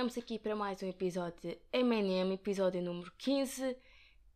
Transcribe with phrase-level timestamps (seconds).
[0.00, 3.76] Estamos aqui para mais um episódio M&M, episódio número 15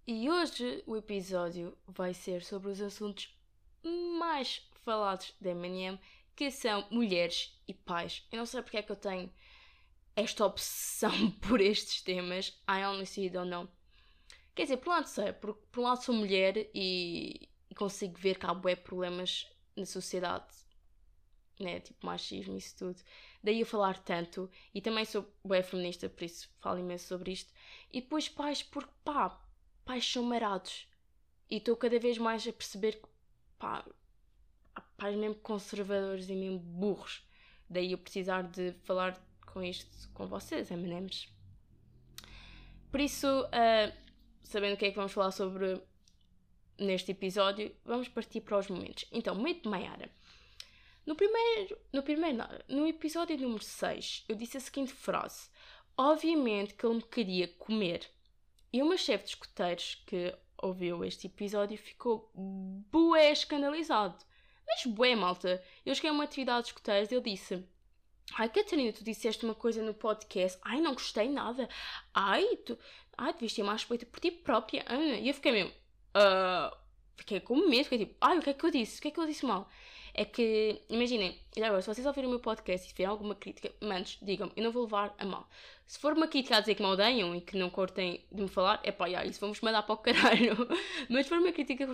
[0.06, 3.34] e hoje o episódio vai ser sobre os assuntos
[3.82, 5.98] mais falados de M&M
[6.36, 8.28] que são mulheres e pais.
[8.30, 9.32] Eu não sei porque é que eu tenho
[10.14, 13.66] esta obsessão por estes temas, I honestly don't know.
[14.54, 18.18] Quer dizer, por um lado sei, por, por um lado sou mulher e, e consigo
[18.18, 20.44] ver que há bué problemas na sociedade
[21.58, 21.80] né?
[21.80, 23.00] Tipo machismo, isso tudo.
[23.42, 24.50] Daí eu falar tanto.
[24.74, 27.52] E também sou bem feminista, por isso falo imenso sobre isto.
[27.92, 29.40] E depois pais, porque pá,
[29.84, 30.88] pais são marados.
[31.50, 33.08] E estou cada vez mais a perceber que
[33.58, 33.84] pá,
[34.74, 37.22] há pais mesmo conservadores e mesmo burros.
[37.68, 41.28] Daí eu precisar de falar com isto com vocês, M&M's.
[42.90, 43.92] Por isso, uh,
[44.42, 45.80] sabendo o que é que vamos falar sobre
[46.78, 49.06] neste episódio, vamos partir para os momentos.
[49.12, 50.10] Então, momento Maiara.
[51.06, 55.50] No primeiro, no primeiro, no episódio número 6, eu disse a seguinte frase:
[55.96, 58.08] Obviamente que ele me queria comer.
[58.72, 64.16] E meu chefe de escuteiros que ouviu este episódio ficou bué escandalizado.
[64.66, 65.62] Mas bué, malta.
[65.84, 67.62] Eu cheguei a uma atividade de escuteiros e ele disse:
[68.32, 70.58] Ai, Catarina, tu disseste uma coisa no podcast.
[70.62, 71.68] Ai, não gostei nada.
[72.14, 72.78] Ai, tu.
[73.16, 75.18] Ai, devias ter mais respeito por ti própria, Ana.
[75.18, 75.70] E eu fiquei mesmo.
[76.16, 76.74] Uh,
[77.16, 77.84] fiquei com medo.
[77.84, 78.98] Fiquei tipo, ai, o que é que eu disse?
[78.98, 79.68] O que é que eu disse mal?
[80.14, 83.72] É que, imaginem, já agora, se vocês ouvirem o meu podcast e tiverem alguma crítica,
[83.80, 85.48] manos, digam-me, eu não vou levar a mal.
[85.86, 88.48] Se for uma crítica a dizer que me odeiam e que não cortem de me
[88.48, 90.56] falar, é pá, isso vamos mandar para o caralho.
[91.10, 91.84] Mas se for uma crítica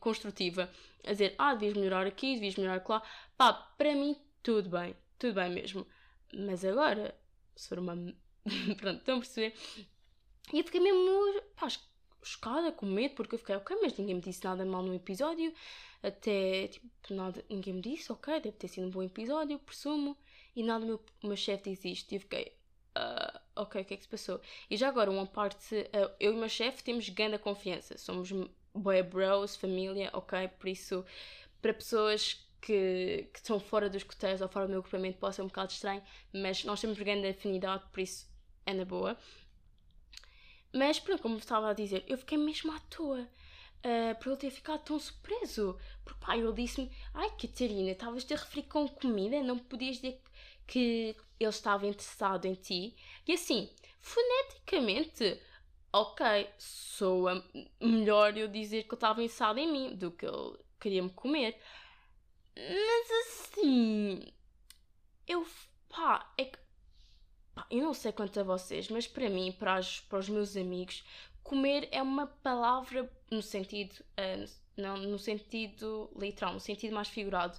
[0.00, 0.70] construtiva,
[1.04, 3.02] a dizer, ah, devias melhorar aqui, devias melhorar lá,
[3.36, 5.86] pá, para mim, tudo bem, tudo bem mesmo.
[6.34, 7.14] Mas agora,
[7.54, 7.94] se for uma.
[8.78, 9.54] Pronto, estão a perceber?
[10.50, 11.68] E eu fiquei mesmo, pá,
[12.26, 15.52] chocada, com medo, porque eu fiquei, ok, mas ninguém me disse nada mal no episódio,
[16.02, 20.16] até, tipo, nada, ninguém me disse, ok, deve ter sido um bom episódio, presumo,
[20.54, 22.56] e nada, o meu, meu chefe diz isto, e eu fiquei,
[22.96, 24.40] uh, ok, o que é que se passou?
[24.68, 28.30] E já agora, uma parte, uh, eu e o meu chefe temos grande confiança, somos
[28.74, 31.04] boy bros, família, ok, por isso,
[31.62, 35.42] para pessoas que, que estão fora dos coteiros ou fora do meu agrupamento pode ser
[35.42, 38.28] um bocado estranho, mas nós temos grande afinidade, por isso
[38.64, 39.16] é na boa.
[40.76, 43.26] Mas, pronto, como estava a dizer, eu fiquei mesmo à toa.
[43.84, 45.78] Uh, por ele ter ficado tão surpreso.
[46.04, 50.20] Porque pá, ele disse-me: Ai Catarina, estavas a referir com comida, não podias dizer
[50.66, 52.96] que ele estava interessado em ti.
[53.26, 53.70] E assim,
[54.00, 55.40] foneticamente,
[55.92, 57.44] ok, soa
[57.80, 61.60] melhor eu dizer que ele estava interessado em mim do que ele queria me comer.
[62.56, 64.32] Mas assim,
[65.28, 65.46] eu
[65.88, 66.58] pá, é que
[67.70, 71.04] eu não sei quanto a vocês, mas para mim, para os, para os meus amigos,
[71.42, 77.58] comer é uma palavra no sentido, uh, não no sentido literal, no sentido mais figurado.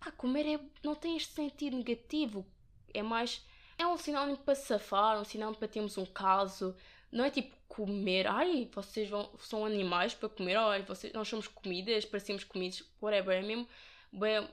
[0.00, 2.46] Pá, comer é, não tem este sentido negativo,
[2.92, 3.44] é mais.
[3.78, 6.74] É um sinónimo para safar, um sinónimo para termos um caso.
[7.12, 11.46] Não é tipo comer, ai, vocês vão, são animais para comer, ai, vocês, nós somos
[11.46, 13.36] comidas, parecemos comidas, whatever.
[13.36, 13.68] É mesmo
[14.12, 14.48] bem,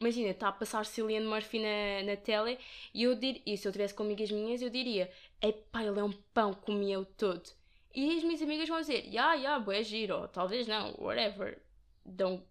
[0.00, 2.50] imagina, está a passar Cillian Murphy na, na tela
[2.94, 6.04] e eu dir, e se eu tivesse com amigas minhas, eu diria: Epá, ele é
[6.04, 7.50] um pão, comia-o todo.
[7.94, 11.60] E as minhas amigas vão dizer: Ya, ya, boé giro, ou talvez não, whatever.
[12.04, 12.44] Então,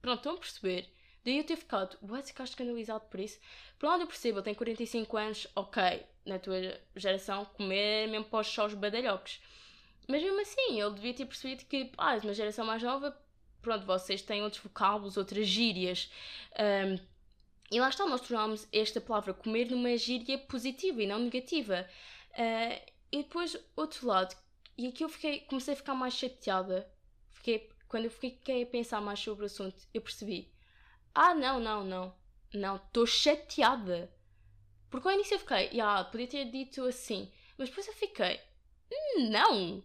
[0.00, 0.88] pronto, estão a perceber.
[1.24, 3.38] Daí eu ter ficado, what, ficaste escandalizado por isso?
[3.78, 8.40] Por lado eu percebo, ele tem 45 anos, ok, na tua geração, comer mesmo para
[8.40, 9.40] os badalhocos.
[10.08, 13.16] Mas mesmo assim, ele devia ter percebido que, ah, uma geração mais nova,
[13.60, 16.10] pronto, vocês têm outros vocábulos, outras gírias.
[16.58, 16.98] Um,
[17.70, 21.88] e lá está, nós tornámos esta palavra comer numa gíria positiva e não negativa.
[22.32, 24.36] Uh, e depois, outro lado,
[24.76, 26.90] e aqui eu fiquei, comecei a ficar mais chateada.
[27.30, 30.52] Fiquei, quando eu fiquei a pensar mais sobre o assunto, eu percebi:
[31.14, 32.14] ah, não, não, não,
[32.54, 34.10] não, estou chateada.
[34.88, 38.40] Porque ao início eu fiquei, ah, podia ter dito assim, mas depois eu fiquei,
[39.30, 39.84] não,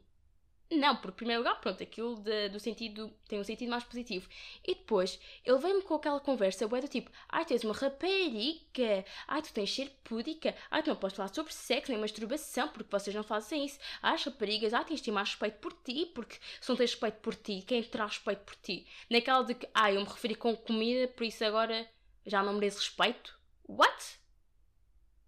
[0.71, 4.27] não, porque, em primeiro lugar, pronto, aquilo de, do sentido tem um sentido mais positivo.
[4.65, 9.05] E depois, ele veio-me com aquela conversa, bué do tipo, ai, tu és uma rapariga,
[9.27, 12.89] ai, tu tens ser púdica, ai, tu não podes falar sobre sexo nem masturbação, porque
[12.89, 13.79] vocês não fazem isso.
[14.01, 16.91] Ai, as raparigas, ai, tens de ter mais respeito por ti, porque se não tens
[16.91, 18.87] respeito por ti, quem terá respeito por ti?
[19.09, 21.87] Naquela de que, ai, eu me referi com comida, por isso agora
[22.25, 23.39] já não mereço respeito?
[23.67, 24.19] What?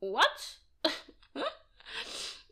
[0.02, 0.67] What?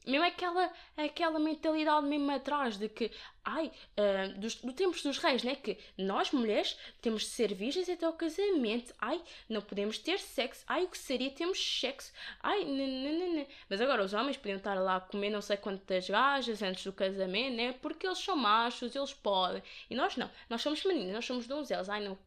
[0.06, 3.12] Mesmo aquela, aquela mentalidade mesmo atrás de que,
[3.44, 5.56] ai, uh, dos, do tempos dos reis, né?
[5.56, 10.64] Que nós mulheres temos de ser virgens até o casamento, ai, não podemos ter sexo,
[10.68, 12.12] ai, o que seria termos sexo,
[12.42, 13.46] ai, nananana.
[13.70, 16.94] Mas agora os homens podiam estar lá a comer não sei quantas gajas antes do
[16.94, 17.74] casamento, né?
[17.74, 19.62] Porque eles são machos, eles podem.
[19.90, 22.18] E nós não, nós somos meninas, nós somos donzelas, ai, não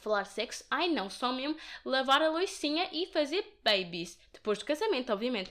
[0.00, 4.18] falar sexo, ai não, só mesmo lavar a loucinha e fazer babies.
[4.32, 5.50] Depois do casamento, obviamente.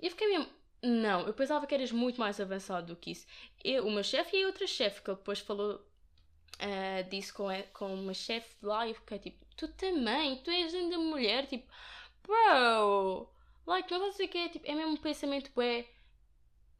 [0.00, 0.46] E fiquei mesmo,
[0.86, 3.26] não, eu pensava que eras muito mais avançado do que isso.
[3.64, 7.92] Eu, uma chefe e a outra chefe, que ele depois falou uh, disso com, com
[7.94, 11.66] uma chefe lá e fiquei tipo, tu também, tu és ainda mulher, tipo,
[12.22, 13.28] bro,
[13.66, 15.86] like, não sei o que é, tipo, é mesmo um pensamento bué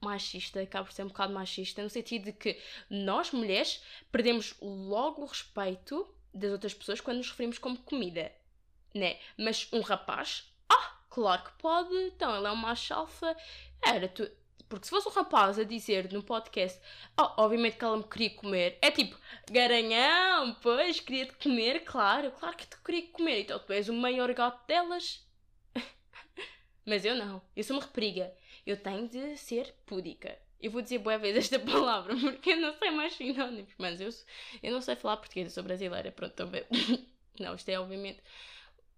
[0.00, 3.82] machista, acaba por ser um bocado machista, no sentido de que nós, mulheres,
[4.12, 8.32] perdemos logo o respeito das outras pessoas quando nos referimos como comida,
[8.94, 9.18] né?
[9.36, 10.52] Mas um rapaz,
[11.16, 13.34] claro que pode, então ele é um macho alfa,
[13.82, 14.30] era tu.
[14.68, 16.78] Porque se fosse um rapaz a dizer no podcast,
[17.18, 19.18] oh, obviamente que ela me queria comer, é tipo,
[19.50, 24.30] garanhão, pois, queria-te comer, claro, claro que te queria comer, então tu és o maior
[24.34, 25.26] gato delas.
[26.84, 28.30] Mas eu não, eu sou uma rapariga,
[28.66, 30.38] eu tenho de ser púdica.
[30.60, 34.10] Eu vou dizer boa vez esta palavra porque eu não sei mais sinónimos, mas eu,
[34.62, 36.66] eu não sei falar português, eu sou brasileira, pronto, estão a ver.
[37.40, 38.20] não, isto é obviamente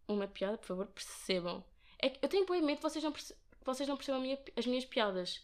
[0.08, 1.64] uma piada, por favor, percebam.
[1.98, 2.46] É que eu tenho
[2.80, 3.34] vocês não, perce
[3.64, 5.42] vocês não percebam minha, as minhas piadas.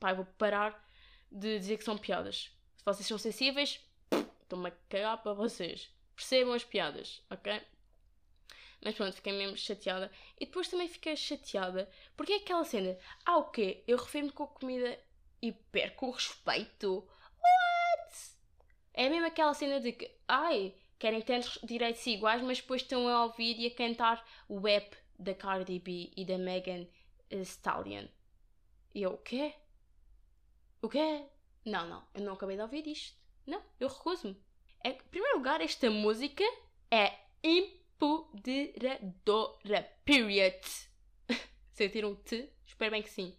[0.00, 0.82] Pá, eu vou parar
[1.30, 2.50] de dizer que são piadas.
[2.76, 3.80] Se vocês são sensíveis,
[4.42, 5.90] estou-me a cagar para vocês.
[6.16, 7.60] Percebam as piadas, ok?
[8.80, 10.10] Mas pronto, fiquei mesmo chateada.
[10.38, 12.96] E depois também fiquei chateada porque é aquela cena.
[13.24, 13.82] Ah, o quê?
[13.86, 14.98] Eu refiro-me com a comida
[15.40, 17.08] e perco o respeito?
[17.38, 18.16] What?
[18.92, 23.24] É mesmo aquela cena de que, ai, querem tantos direitos iguais, mas depois estão a
[23.24, 26.86] ouvir e a cantar o rap da Cardi B e da Megan
[27.30, 28.06] Stallion.
[28.94, 29.54] E eu, o quê?
[30.82, 31.24] O quê?
[31.64, 33.16] Não, não, eu não acabei de ouvir isto.
[33.46, 34.36] Não, eu recuso-me.
[34.82, 36.44] É, em primeiro lugar, esta música
[36.90, 39.82] é empoderadora.
[40.04, 40.60] Period.
[41.72, 42.52] Sentiram o T?
[42.66, 43.36] Espero bem que sim.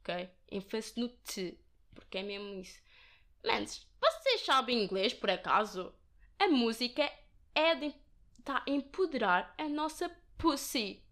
[0.00, 0.28] Ok?
[0.50, 1.58] ênfase no T.
[1.94, 2.78] Porque é mesmo isso.
[3.44, 5.94] Mas, vocês sabem inglês por acaso?
[6.38, 7.10] A música
[7.54, 7.94] é de
[8.44, 11.02] tá, empoderar a nossa pussy.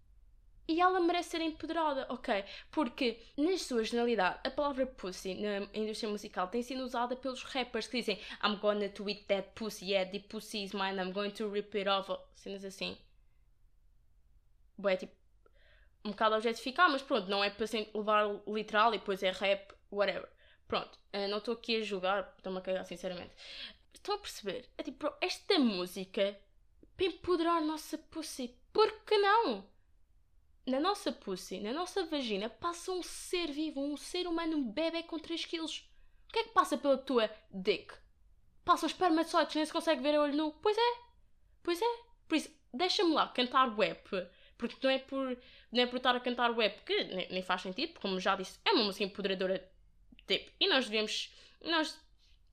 [0.71, 2.45] E ela merece ser empoderada, ok?
[2.71, 7.89] Porque, na sua generalidade, a palavra pussy na indústria musical tem sido usada pelos rappers
[7.89, 11.49] que dizem I'm gonna tweet that pussy, yeah, the pussy is mine, I'm going to
[11.49, 12.09] rip it off.
[12.37, 12.97] Cenas assim.
[14.79, 15.13] Bué, tipo,
[16.05, 20.29] um bocado objetificar, mas pronto, não é para levar literal e depois é rap, whatever.
[20.69, 23.35] Pronto, uh, não estou aqui a julgar, estou-me a cagar, sinceramente.
[23.93, 24.69] Estão a perceber?
[24.79, 26.39] É tipo, esta música
[26.97, 28.57] para empoderar a nossa pussy.
[28.73, 29.69] Por que não?
[30.67, 35.03] Na nossa pussy, na nossa vagina, passa um ser vivo, um ser humano, um bebê
[35.03, 35.89] com 3 quilos.
[36.29, 37.93] O que é que passa pela tua dick?
[38.65, 40.53] Passa os espermatozoides, nem se consegue ver a olho nu.
[40.63, 40.99] Pois é,
[41.63, 42.01] pois é.
[42.29, 44.09] Por isso, deixa-me lá cantar rap
[44.61, 45.39] porque não é por,
[45.73, 48.37] não é por estar a cantar web que nem, nem faz sentido, porque como já
[48.37, 49.67] disse, é uma música empoderadora
[50.27, 51.33] tipo, e nós devemos,
[51.65, 51.99] nós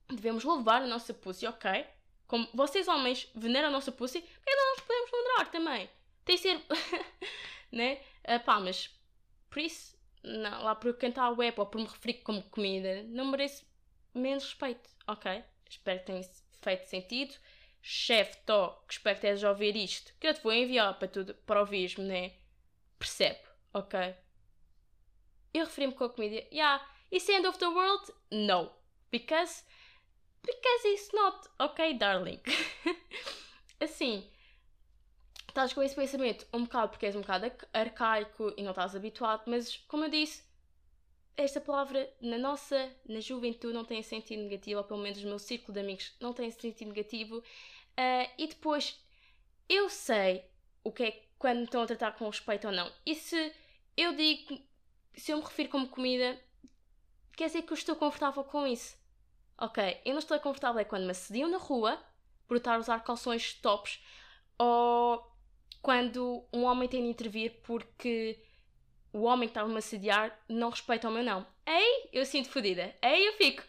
[0.09, 1.85] devemos louvar a nossa pussy, ok?
[2.25, 5.89] Como vocês homens veneram a nossa pussy, porque nós podemos venerar também.
[6.23, 6.61] Tem ser,
[7.71, 8.01] né?
[8.23, 8.89] Uh, pá, mas
[9.49, 13.65] por isso, não, lá por cantar web ou por me referir como comida, não mereço
[14.13, 15.43] menos respeito, ok?
[15.69, 16.23] Espero que tenha
[16.61, 17.35] feito sentido
[17.89, 21.07] chefe Tó, que espero que estejas a ouvir isto, que eu te vou enviar para
[21.07, 22.33] tudo, para ouvir-me, né?
[22.99, 23.39] Percebe,
[23.73, 24.13] ok?
[25.53, 28.11] Eu referi-me com a comida, yeah, is end of the world?
[28.29, 28.71] No.
[29.09, 29.63] Because,
[30.43, 32.41] because it's not, ok, darling?
[33.79, 34.29] assim,
[35.57, 39.41] estás com esse pensamento um bocado porque és um bocado arcaico e não estás habituado,
[39.47, 40.43] mas como eu disse,
[41.35, 45.39] esta palavra na nossa, na juventude, não tem sentido negativo, ou pelo menos no meu
[45.39, 47.39] círculo de amigos não tem sentido negativo.
[47.39, 49.03] Uh, e depois,
[49.67, 50.45] eu sei
[50.83, 52.91] o que é quando estão a tratar com respeito ou não.
[53.03, 53.51] E se
[53.95, 54.59] eu digo,
[55.15, 56.39] se eu me refiro como comida,
[57.35, 58.95] quer dizer que eu estou confortável com isso.
[59.57, 61.99] Ok, eu não estou confortável é quando me assediam na rua
[62.47, 63.99] por estar a usar calções tops
[64.59, 65.36] ou
[65.87, 68.37] quando um homem tem de intervir porque
[69.13, 71.47] o homem que estava-me a assediar não respeita o meu não.
[71.65, 72.93] Ei, eu sinto fodida.
[73.01, 73.63] Ei, eu fico.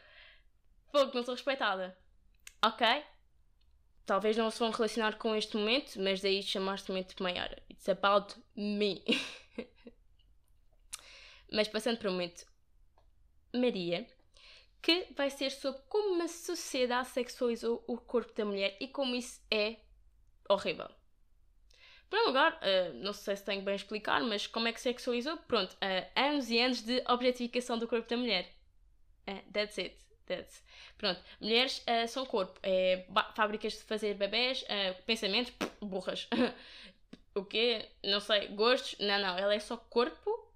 [0.90, 1.96] Fogo, não sou respeitada.
[2.60, 2.84] Ok?
[4.04, 7.62] Talvez não se vão relacionar com este momento, mas daí chamar-se momento de Maiara.
[7.70, 9.04] It's about me.
[11.52, 12.44] mas passando para o momento
[13.54, 14.04] Maria,
[14.82, 19.40] que vai ser sobre como uma sociedade sexualizou o corpo da mulher e como isso
[19.52, 19.76] é
[20.48, 20.97] horrível.
[22.08, 25.36] Primeiro lugar, uh, não sei se tenho bem a explicar, mas como é que sexualizou?
[25.36, 28.50] Pronto, uh, anos e anos de objetificação do corpo da mulher.
[29.28, 29.94] Uh, that's it.
[30.26, 30.62] That's.
[30.96, 32.58] Pronto, mulheres uh, são corpo.
[32.62, 34.64] É, fábricas de fazer bebés,
[35.06, 36.28] pensamentos, burras.
[37.34, 37.88] o quê?
[38.02, 38.98] Não sei, gostos?
[38.98, 40.50] Não, não, ela é só corpo,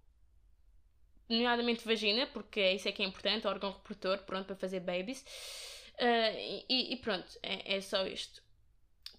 [1.28, 5.25] nomeadamente vagina, porque isso é que é importante, órgão reprodutor, pronto, para fazer babies.
[6.68, 8.42] E, e, pronto, é, é só isto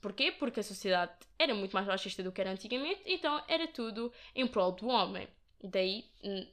[0.04, 0.34] Porquê?
[0.34, 4.46] Porque a sociedade era muito mais machista do que era antigamente, então era tudo em
[4.46, 5.30] prol do homem.
[5.64, 6.04] Daí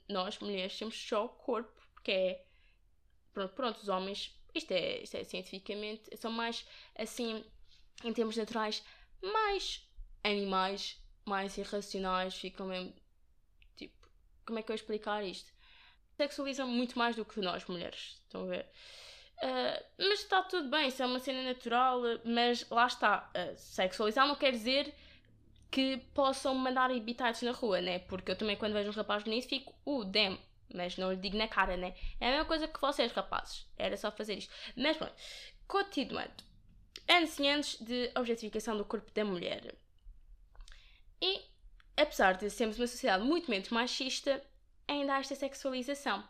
[0.08, 2.44] nós, mulheres, temos só o corpo, que é.
[3.32, 6.64] Pronto, pronto, os homens, isto é, isto é cientificamente, são mais
[6.94, 7.44] assim,
[8.04, 8.84] em termos naturais,
[9.20, 9.84] mais
[10.22, 12.94] animais, mais irracionais, ficam mesmo.
[13.74, 14.08] Tipo,
[14.46, 15.52] como é que eu explicar isto?
[16.16, 18.20] Sexualizam muito mais do que nós, mulheres.
[18.26, 18.70] Estão a ver?
[20.10, 23.30] Mas está tudo bem, isso é uma cena natural, mas lá está.
[23.56, 24.92] Sexualizar não quer dizer
[25.70, 28.00] que possam mandar habitats na rua, né?
[28.00, 30.36] Porque eu também, quando vejo um rapaz bonito, fico, uh, damn.
[30.74, 31.94] Mas não lhe digo na cara, né?
[32.18, 33.68] É a mesma coisa que vocês, rapazes.
[33.78, 34.52] Era só fazer isto.
[34.76, 35.14] Mas pronto,
[35.68, 36.42] continuando.
[37.08, 39.76] Antes e antes de objetificação do corpo da mulher.
[41.22, 41.40] E,
[41.96, 44.42] apesar de sermos uma sociedade muito menos machista,
[44.88, 46.28] ainda há esta sexualização.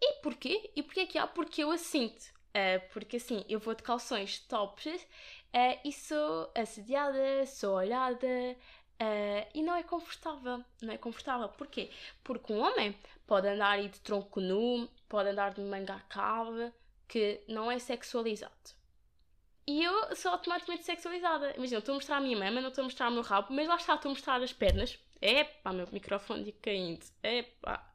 [0.00, 0.72] E porquê?
[0.74, 1.26] E porquê que há?
[1.26, 2.32] Porque eu a sinto.
[2.52, 9.48] Uh, porque assim, eu vou de calções tops uh, e sou assediada, sou olhada uh,
[9.54, 10.62] e não é confortável.
[10.82, 11.48] Não é confortável.
[11.48, 11.90] Porquê?
[12.22, 12.94] Porque um homem
[13.26, 16.72] pode andar aí de tronco nu, pode andar de manga cava,
[17.08, 18.52] que não é sexualizado.
[19.66, 21.54] E eu sou automaticamente sexualizada.
[21.56, 23.68] Imagina, estou a mostrar a minha mama, não estou a mostrar o meu rabo, mas
[23.68, 24.98] lá está, estou a mostrar as pernas.
[25.20, 27.06] Epá, meu microfone caindo.
[27.22, 27.88] Epá.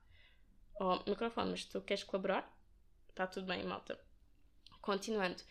[0.79, 2.49] Oh, microfone, mas tu queres colaborar?
[3.09, 4.06] Está tudo bem, malta.
[4.87, 5.43] Continuando.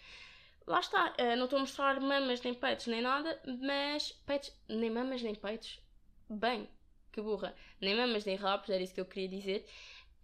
[0.66, 4.88] Lá está, uh, não estou a mostrar mamas nem peitos nem nada, mas peitos, nem
[4.88, 5.78] mamas nem peitos.
[6.26, 6.66] Bem,
[7.12, 7.54] que burra.
[7.78, 9.68] Nem mamas nem rabos, era isso que eu queria dizer.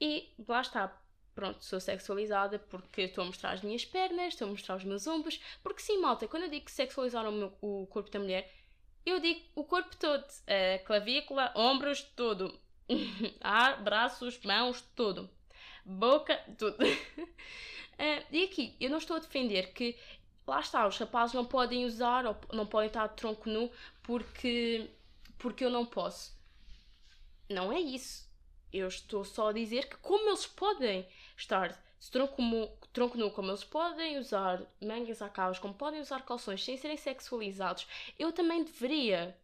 [0.00, 0.98] E lá está,
[1.34, 5.06] pronto, sou sexualizada porque estou a mostrar as minhas pernas, estou a mostrar os meus
[5.06, 5.38] ombros.
[5.62, 8.50] Porque sim, malta, quando eu digo sexualizar o, meu, o corpo da mulher,
[9.04, 10.24] eu digo o corpo todo.
[10.86, 12.58] Clavícula, ombros, tudo.
[13.42, 15.28] Ar, braços, mãos, tudo.
[15.84, 16.78] Boca, tudo.
[18.02, 19.96] uh, e aqui, eu não estou a defender que
[20.46, 23.70] lá está, os rapazes não podem usar ou não podem estar de tronco nu
[24.02, 24.90] porque,
[25.38, 26.36] porque eu não posso.
[27.48, 28.30] Não é isso.
[28.72, 31.06] Eu estou só a dizer que como eles podem
[31.36, 31.68] estar
[32.00, 32.42] de tronco,
[32.92, 36.96] tronco nu, como eles podem usar mangas à cabos, como podem usar calções sem serem
[36.96, 37.86] sexualizados,
[38.18, 39.36] eu também deveria.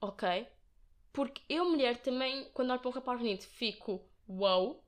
[0.00, 0.46] Ok?
[1.12, 4.82] Porque eu, mulher, também, quando olho para um rapaz bonito, fico wow,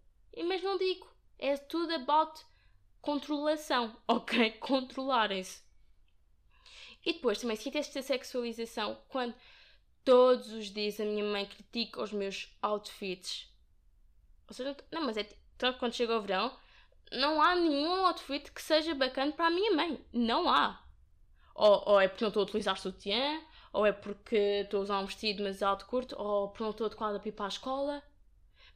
[0.47, 1.09] mas não digo.
[1.38, 2.45] É tudo about
[3.00, 4.52] controlação, ok?
[4.52, 5.62] Controlarem-se.
[7.04, 9.34] E depois também sinto esta sexualização quando
[10.04, 13.48] todos os dias a minha mãe critica os meus outfits.
[14.48, 16.56] Ou seja, não, mas é tanto quando chega o verão,
[17.12, 20.04] não há nenhum outfit que seja bacana para a minha mãe.
[20.12, 20.82] Não há.
[21.54, 24.98] Ou, ou é porque não estou a utilizar sutiã, ou é porque estou a usar
[25.00, 28.02] um vestido demasiado curto, ou porque não estou adequada para ir para a escola.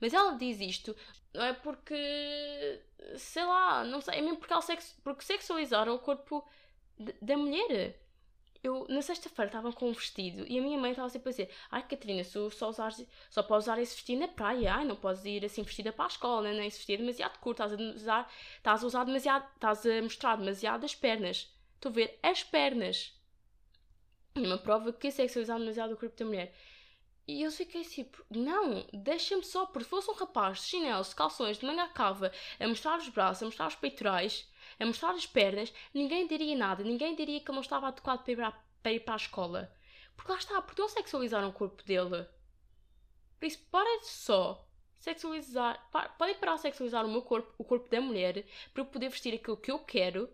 [0.00, 0.96] Mas ela diz isto,
[1.34, 2.80] não é porque,
[3.16, 6.46] sei lá, não sei, é mesmo porque, ela sex, porque sexualizaram o corpo
[7.20, 7.98] da mulher.
[8.62, 11.50] Eu, na sexta-feira, estava com um vestido e a minha mãe estava sempre a dizer:
[11.68, 12.92] Ai, Catarina, só, só, usar,
[13.28, 16.08] só podes usar esse vestido na praia, ai, não podes ir assim vestida para a
[16.08, 19.84] escola, nem esse vestido é demasiado curto, estás a usar, estás a usar demasiado, estás
[19.84, 21.52] a mostrar demasiado as pernas.
[21.74, 23.12] Estou a ver as pernas
[24.34, 26.54] uma prova que sexualizar demasiado o corpo da mulher.
[27.26, 31.58] E eu fiquei tipo, não, deixa-me só, porque se fosse um rapaz de chinelos, calções,
[31.58, 35.72] de manga cava, a mostrar os braços, a mostrar os peitorais, a mostrar as pernas,
[35.94, 38.52] ninguém diria nada, ninguém diria que ele não estava adequado para ir para,
[38.82, 39.72] para, ir para a escola.
[40.16, 42.26] Porque lá está, porque não sexualizaram o corpo dele.
[43.38, 47.64] Por isso, para de só sexualizar, para, podem parar de sexualizar o meu corpo, o
[47.64, 50.28] corpo da mulher, para eu poder vestir aquilo que eu quero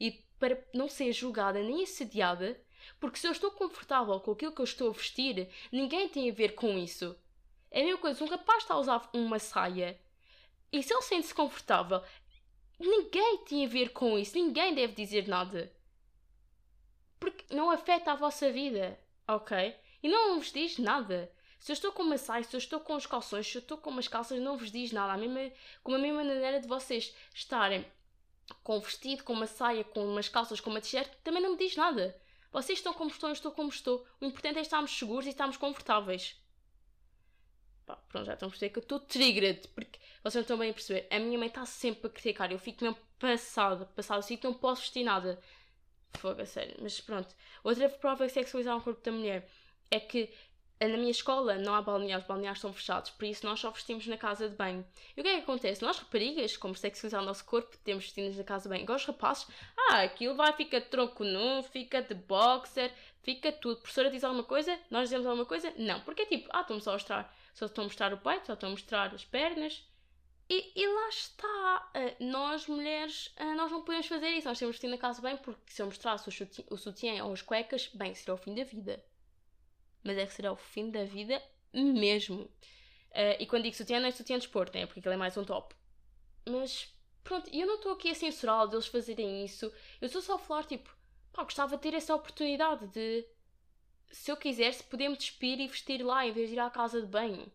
[0.00, 2.60] e para não ser julgada nem assediada
[3.00, 6.34] porque se eu estou confortável com aquilo que eu estou a vestir, ninguém tem a
[6.34, 7.16] ver com isso.
[7.70, 9.98] É a mesma coisa, um rapaz está a usar uma saia
[10.74, 12.02] e se ele sente-se confortável,
[12.80, 15.72] ninguém tem a ver com isso, ninguém deve dizer nada.
[17.20, 18.98] Porque não afeta a vossa vida,
[19.28, 19.72] ok?
[20.02, 21.32] E não vos diz nada.
[21.60, 23.78] Se eu estou com uma saia, se eu estou com os calções, se eu estou
[23.78, 25.12] com umas calças, não vos diz nada.
[25.12, 25.50] A mesma,
[25.82, 27.86] com a mesma maneira de vocês estarem
[28.62, 31.56] com um vestido, com uma saia, com umas calças, com uma t-shirt, também não me
[31.56, 32.20] diz nada.
[32.54, 34.06] Vocês estão como estão, eu estou como estou.
[34.20, 36.40] O importante é estarmos seguros e estarmos confortáveis.
[37.84, 40.70] Pá, pronto, já estão a perceber que eu estou triggered, porque vocês não estão bem
[40.70, 41.08] a perceber.
[41.10, 44.54] A minha mãe está sempre a criticar, eu fico mesmo passada, passada, assim que não
[44.54, 45.42] posso vestir nada.
[46.20, 46.76] Fogo, a sério.
[46.80, 47.34] Mas pronto.
[47.64, 49.50] Outra prova de sexualizar o corpo da mulher
[49.90, 50.32] é que
[50.80, 54.06] na minha escola não há balneários, os balneários estão fechados, por isso nós só vestimos
[54.06, 54.84] na casa de banho.
[55.16, 55.82] E o que é que acontece?
[55.82, 58.82] Nós raparigas, como sexualizar o nosso corpo, temos vestidos na casa de banho.
[58.82, 59.46] Igual os rapazes,
[59.90, 63.78] ah, aquilo vai, fica de tronco nu, fica de boxer, fica tudo.
[63.78, 65.72] A professora diz alguma coisa, nós dizemos alguma coisa?
[65.78, 68.46] Não, porque é tipo, ah, estou-me só a mostrar, só estou a mostrar o peito,
[68.46, 69.84] só estou a mostrar as pernas.
[70.48, 74.74] E, e, lá está, uh, nós mulheres, uh, nós não podemos fazer isso, nós temos
[74.74, 77.88] vestir na casa bem, porque se eu mostrasse o sutiã, o sutiã ou as cuecas,
[77.94, 79.02] bem, será o fim da vida.
[80.04, 81.42] Mas é que será o fim da vida
[81.72, 82.42] mesmo.
[83.10, 84.86] Uh, e quando digo sutiã, não é sutiã de esporte, né?
[84.86, 85.74] porque aquilo é mais um top.
[86.46, 89.72] Mas pronto, eu não estou aqui a censurá-los deles fazerem isso.
[90.00, 90.94] Eu estou só a falar, tipo,
[91.32, 93.26] pá, gostava de ter essa oportunidade de,
[94.10, 97.00] se eu quisesse, poder me despir e vestir lá em vez de ir à casa
[97.00, 97.50] de banho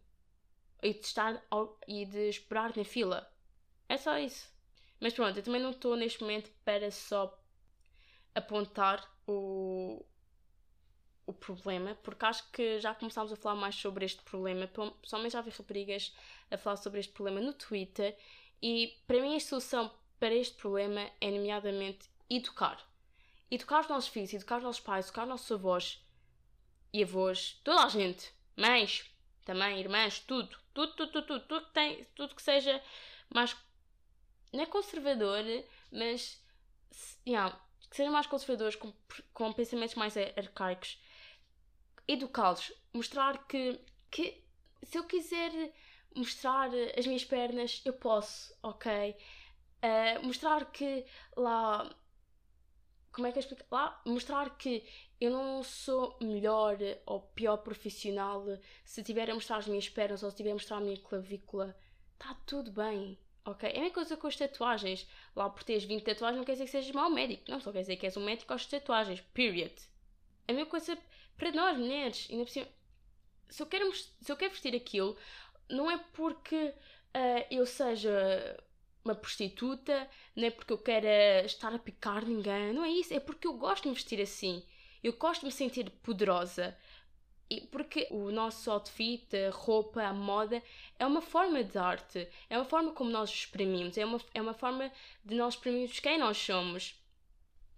[0.81, 3.31] e de estar ao, e de esperar na fila.
[3.87, 4.49] É só isso.
[4.99, 7.37] Mas pronto, eu também não estou neste momento para só
[8.35, 10.05] apontar o,
[11.29, 14.67] o problema, porque acho que já começámos a falar mais sobre este problema.
[15.01, 16.11] Pessoalmente já vi raparigas
[16.49, 18.17] a falar sobre este problema no Twitter
[18.61, 22.83] e para mim a solução para este problema é nomeadamente educar.
[23.51, 26.03] Educar os nossos filhos, educar os nossos pais, educar os nossos avós
[26.91, 29.09] e avós, toda a gente, mães,
[29.45, 32.81] também irmãs, tudo, tudo, tudo, tudo, tudo, tudo que tem, tudo que seja
[33.29, 33.55] mais
[34.51, 35.43] não é conservador,
[35.91, 36.43] mas
[37.27, 37.55] yeah,
[37.89, 38.91] que sejam mais conservadores, com,
[39.33, 40.99] com pensamentos mais arcaicos,
[42.11, 44.43] educá-los, mostrar que, que
[44.83, 45.51] se eu quiser
[46.15, 49.15] mostrar as minhas pernas, eu posso, ok?
[49.83, 51.05] Uh, mostrar que
[51.37, 51.89] lá.
[53.11, 53.63] Como é que eu explico?
[53.71, 54.83] Lá, mostrar que
[55.19, 58.45] eu não sou melhor ou pior profissional
[58.85, 61.75] se tiver a mostrar as minhas pernas ou se tiver a mostrar a minha clavícula.
[62.13, 63.69] Está tudo bem, ok?
[63.69, 65.07] É a mesma coisa com as tatuagens.
[65.35, 67.49] Lá por teres 20 tatuagens não quer dizer que sejas mau médico.
[67.49, 69.21] Não, só quer dizer que és um médico às tatuagens.
[69.33, 69.73] Period.
[70.47, 70.97] A mesma coisa
[71.39, 72.27] para nós, mulheres.
[72.29, 72.67] Ainda por cima,
[73.49, 75.17] se eu quero, se eu quero vestir aquilo,
[75.69, 78.61] não é porque uh, eu seja
[79.03, 83.19] uma prostituta, não é porque eu queira estar a picar ninguém, não é isso, é
[83.19, 84.63] porque eu gosto de me vestir assim.
[85.01, 86.77] Eu gosto de me sentir poderosa.
[87.49, 90.61] E porque o nosso outfit, a roupa, a moda
[90.99, 94.53] é uma forma de arte, é uma forma como nós exprimimos, é uma, é uma
[94.53, 94.91] forma
[95.25, 96.93] de nós exprimirmos quem nós somos.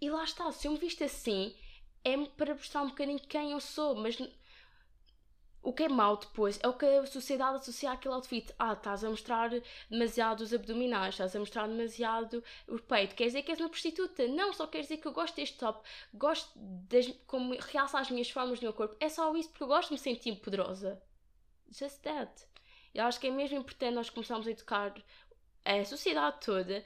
[0.02, 1.56] E lá está, se eu me visto assim,
[2.04, 4.18] é para mostrar um bocadinho quem eu sou, mas
[5.64, 8.52] o que é mau depois é o que a sociedade associa àquele outfit.
[8.58, 9.52] Ah, estás a mostrar
[9.90, 13.16] demasiado os abdominais, estás a mostrar demasiado o peito.
[13.16, 14.28] Quer dizer que és uma prostituta?
[14.28, 18.30] Não, só quer dizer que eu gosto deste top, gosto das, como realça as minhas
[18.30, 18.96] formas do meu corpo.
[19.00, 21.02] É só isso porque eu gosto de me sentir poderosa.
[21.70, 22.32] Just that.
[22.94, 24.94] Eu acho que é mesmo importante nós começarmos a educar
[25.64, 26.84] a sociedade toda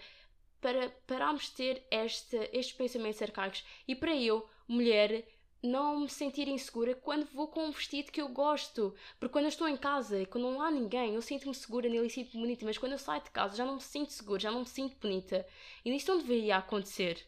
[0.59, 3.63] para pararmos de ter este, estes pensamentos arcaicos.
[3.87, 5.27] E para eu, mulher,
[5.61, 8.95] não me sentir insegura quando vou com um vestido que eu gosto.
[9.19, 12.07] Porque quando eu estou em casa e quando não há ninguém, eu sinto-me segura nele
[12.07, 12.65] e sinto-me bonita.
[12.65, 14.95] Mas quando eu saio de casa já não me sinto segura, já não me sinto
[14.99, 15.45] bonita.
[15.83, 17.25] E isto não deveria acontecer.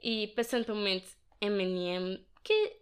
[0.00, 1.08] E passando para o momento
[1.40, 2.78] M&M, que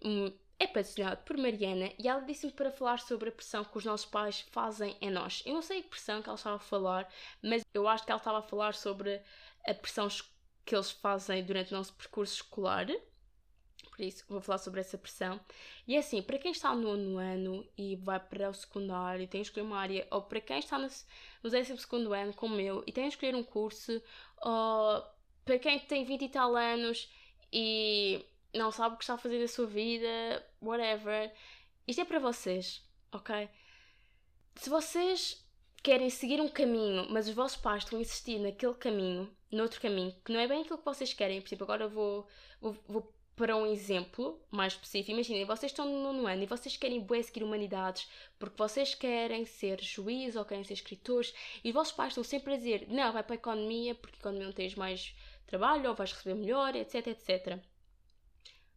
[0.59, 4.07] é patrocinado por Mariana e ela disse-me para falar sobre a pressão que os nossos
[4.07, 5.42] pais fazem em nós.
[5.46, 7.09] Eu não sei que pressão que ela estava a falar,
[7.42, 9.20] mas eu acho que ela estava a falar sobre
[9.66, 10.09] a pressão
[10.64, 12.87] que eles fazem durante o nosso percurso escolar.
[13.90, 15.40] Por isso, vou falar sobre essa pressão.
[15.87, 19.27] E é assim, para quem está no nono ano e vai para o secundário e
[19.27, 20.88] tem que escolher uma área, ou para quem está no,
[21.42, 21.72] no 12
[22.20, 24.03] ano, como eu, e tem que escolher um curso,
[24.38, 25.05] ou
[25.44, 27.09] para quem tem 20 e tal anos
[27.53, 31.33] e não sabe o que está a fazer da sua vida, whatever,
[31.87, 33.48] isto é para vocês, ok?
[34.57, 35.44] Se vocês
[35.83, 40.14] querem seguir um caminho, mas os vossos pais estão a insistir naquele caminho, noutro caminho,
[40.25, 41.40] que não é bem aquilo que vocês querem.
[41.40, 42.27] Por exemplo, agora vou,
[42.61, 45.12] vou, vou para um exemplo mais específico.
[45.12, 49.45] Imaginem, vocês estão no nono ano e vocês querem bué seguir humanidades porque vocês querem
[49.45, 53.12] ser juízes ou querem ser escritores e os vossos pais estão sempre a dizer não,
[53.12, 55.14] vai para a economia porque a economia não tens mais
[55.47, 57.59] trabalho ou vais receber melhor, etc, etc.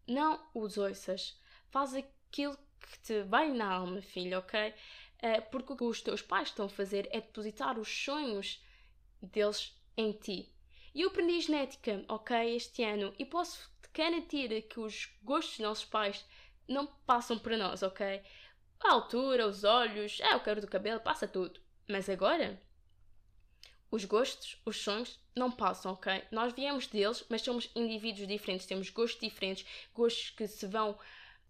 [0.08, 1.40] Não os ouças.
[1.70, 4.74] Faz aquilo que te vai na alma, filho, ok?
[5.18, 8.64] Uh, porque o que os teus pais estão a fazer é depositar os sonhos
[9.22, 10.52] deles em ti.
[10.94, 15.66] E eu aprendi genética, ok, este ano, e posso te garantir que os gostos dos
[15.66, 16.26] nossos pais
[16.68, 18.22] não passam para nós, ok?
[18.80, 21.60] A altura, os olhos, é o caro do cabelo, passa tudo.
[21.88, 22.62] Mas agora,
[23.90, 26.24] os gostos, os sonhos, não passam, ok?
[26.32, 30.98] Nós viemos deles, mas somos indivíduos diferentes, temos gostos diferentes, gostos que se vão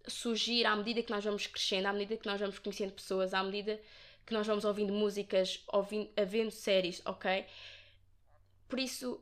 [0.08, 3.44] surgir à medida que nós vamos crescendo, à medida que nós vamos conhecendo pessoas, à
[3.44, 3.82] medida
[4.26, 7.46] que nós vamos ouvindo músicas, ouvindo, vendo séries, ok?
[8.68, 9.22] Por isso,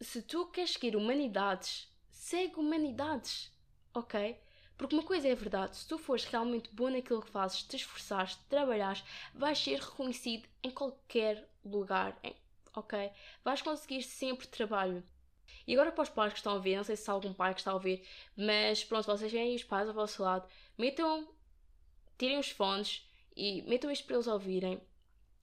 [0.00, 3.52] se tu queres seguir humanidades, segue humanidades,
[3.94, 4.38] ok?
[4.76, 8.36] Porque uma coisa é verdade, se tu fores realmente bom naquilo que fazes, te esforçares,
[8.48, 9.02] trabalhares,
[9.34, 12.18] vais ser reconhecido em qualquer lugar,
[12.74, 13.10] ok?
[13.42, 15.02] Vais conseguir sempre trabalho.
[15.66, 17.54] E agora para os pais que estão a ver, não sei se há algum pai
[17.54, 18.06] que está a ouvir,
[18.36, 21.26] mas pronto, vocês têm os pais ao vosso lado, metam,
[22.18, 24.80] tirem os fones e metam isto para eles ouvirem.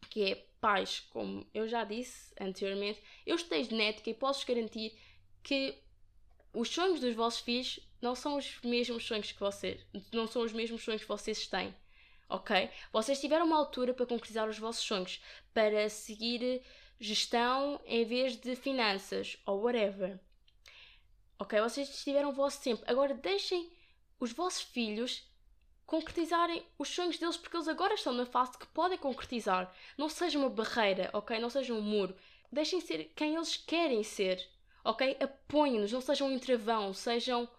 [0.03, 4.97] Que é pais, como eu já disse anteriormente, eu estudei genética e posso garantir
[5.41, 5.77] que
[6.53, 10.53] os sonhos dos vossos filhos não são os mesmos sonhos que vocês, não são os
[10.53, 11.75] mesmos sonhos que vocês têm,
[12.29, 12.69] ok?
[12.91, 15.21] Vocês tiveram uma altura para concretizar os vossos sonhos,
[15.53, 16.61] para seguir
[16.99, 20.19] gestão em vez de finanças ou whatever.
[21.37, 21.59] Ok?
[21.59, 22.83] Vocês tiveram o vosso tempo.
[22.87, 23.69] Agora deixem
[24.19, 25.27] os vossos filhos
[25.85, 29.73] concretizarem os sonhos deles porque eles agora estão na fase que podem concretizar.
[29.97, 31.39] Não seja uma barreira, ok?
[31.39, 32.15] Não seja um muro.
[32.51, 34.47] Deixem ser quem eles querem ser,
[34.83, 35.17] ok?
[35.19, 37.49] Apoiem-nos, não sejam um entravão, sejam,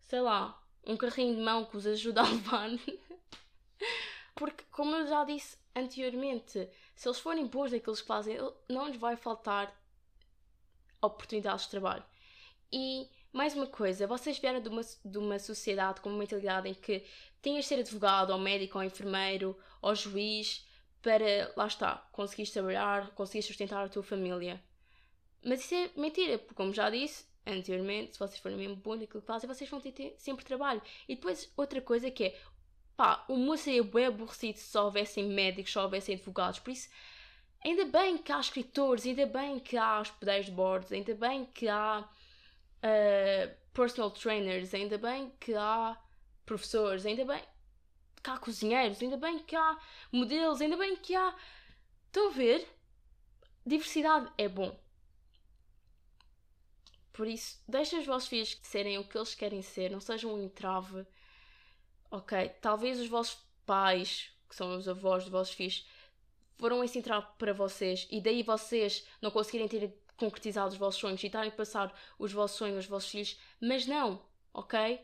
[0.00, 2.70] sei lá, um carrinho de mão que os ajuda a levar.
[4.34, 8.96] porque, como eu já disse anteriormente, se eles forem bons naquilo que fazem, não lhes
[8.96, 9.74] vai faltar
[11.02, 12.04] oportunidades de trabalho.
[12.72, 16.72] E mais uma coisa, vocês vieram de uma, de uma sociedade com uma mentalidade em
[16.72, 17.04] que
[17.42, 20.66] tinhas de ser advogado, ou médico, ou enfermeiro, ou juiz,
[21.02, 24.58] para, lá está, conseguires trabalhar, conseguires sustentar a tua família.
[25.44, 29.20] Mas isso é mentira, porque como já disse anteriormente, se vocês forem mesmo bons naquilo
[29.20, 30.80] que fazem, vocês vão ter sempre trabalho.
[31.06, 32.40] E depois outra coisa que é,
[32.96, 36.88] pá, o mundo seria bem aborrecido se só houvessem médicos, só houvessem advogados, por isso
[37.62, 41.68] ainda bem que há escritores, ainda bem que há hospedeiros de bordos, ainda bem que
[41.68, 42.08] há
[42.82, 45.96] uh, personal trainers, ainda bem que há
[46.44, 47.42] professores, ainda bem
[48.22, 49.78] que há cozinheiros, ainda bem que há
[50.10, 51.34] modelos, ainda bem que há.
[52.06, 52.68] Estão a ver?
[53.64, 54.78] Diversidade é bom.
[57.12, 60.42] Por isso, deixem os vossos filhos serem o que eles querem ser, não sejam um
[60.42, 61.06] entrave.
[62.10, 62.48] Ok?
[62.60, 65.86] Talvez os vossos pais, que são os avós dos vossos filhos,
[66.58, 71.22] foram esse entrave para vocês e daí vocês não conseguirem ter concretizar os vossos sonhos
[71.22, 75.00] e estarem a passar os vossos sonhos aos vossos filhos, mas não, ok?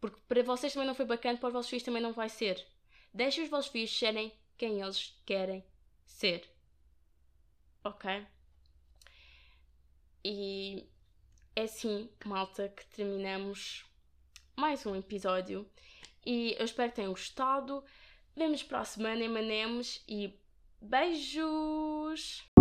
[0.00, 2.66] Porque para vocês também não foi bacana, para os vossos filhos também não vai ser.
[3.12, 5.64] Deixem os vossos filhos serem quem eles querem
[6.04, 6.48] ser.
[7.82, 8.26] Ok?
[10.24, 10.88] E
[11.54, 13.84] é assim, malta, que terminamos
[14.56, 15.68] mais um episódio.
[16.24, 17.84] E eu espero que tenham gostado.
[18.34, 20.34] Vemos para a semana, emanemos e
[20.80, 22.53] beijos!